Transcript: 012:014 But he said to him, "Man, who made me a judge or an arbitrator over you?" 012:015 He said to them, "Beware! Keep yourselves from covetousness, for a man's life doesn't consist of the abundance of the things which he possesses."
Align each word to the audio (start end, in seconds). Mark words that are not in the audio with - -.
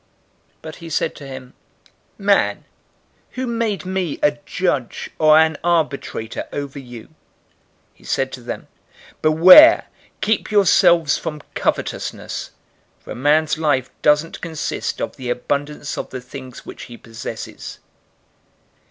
012:014 0.53 0.55
But 0.63 0.75
he 0.77 0.89
said 0.89 1.13
to 1.15 1.27
him, 1.27 1.53
"Man, 2.17 2.65
who 3.33 3.45
made 3.45 3.85
me 3.85 4.17
a 4.23 4.31
judge 4.47 5.11
or 5.19 5.37
an 5.37 5.57
arbitrator 5.63 6.45
over 6.51 6.79
you?" 6.79 7.01
012:015 7.01 7.09
He 7.93 8.03
said 8.05 8.31
to 8.31 8.41
them, 8.41 8.67
"Beware! 9.21 9.89
Keep 10.21 10.49
yourselves 10.49 11.19
from 11.19 11.43
covetousness, 11.53 12.49
for 12.99 13.11
a 13.11 13.15
man's 13.15 13.59
life 13.59 13.91
doesn't 14.01 14.41
consist 14.41 14.99
of 14.99 15.17
the 15.17 15.29
abundance 15.29 15.95
of 15.99 16.09
the 16.09 16.19
things 16.19 16.65
which 16.65 16.85
he 16.85 16.97
possesses." 16.97 17.77